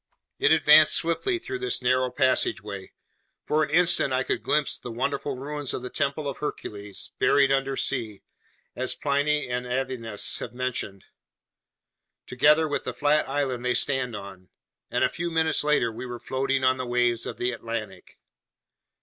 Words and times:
It 0.39 0.51
advanced 0.51 0.95
swiftly 0.95 1.37
through 1.37 1.59
this 1.59 1.79
narrow 1.83 2.09
passageway. 2.09 2.91
For 3.45 3.61
an 3.63 3.69
instant 3.69 4.11
I 4.11 4.23
could 4.23 4.41
glimpse 4.41 4.75
the 4.75 4.89
wonderful 4.89 5.37
ruins 5.37 5.75
of 5.75 5.83
the 5.83 5.91
Temple 5.91 6.27
of 6.27 6.39
Hercules, 6.39 7.11
buried 7.19 7.51
undersea, 7.51 8.23
as 8.75 8.95
Pliny 8.95 9.47
and 9.47 9.67
Avianus 9.67 10.39
have 10.39 10.53
mentioned, 10.55 11.05
together 12.25 12.67
with 12.67 12.83
the 12.83 12.95
flat 12.95 13.29
island 13.29 13.63
they 13.63 13.75
stand 13.75 14.15
on; 14.15 14.49
and 14.89 15.03
a 15.03 15.07
few 15.07 15.29
minutes 15.29 15.63
later, 15.63 15.91
we 15.91 16.07
were 16.07 16.17
floating 16.19 16.63
on 16.63 16.77
the 16.77 16.87
waves 16.87 17.27
of 17.27 17.37
the 17.37 17.51
Atlantic. 17.51 18.17